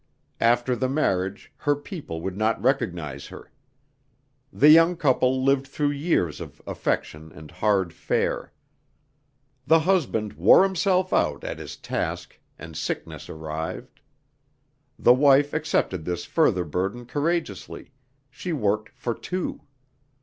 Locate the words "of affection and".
6.41-7.51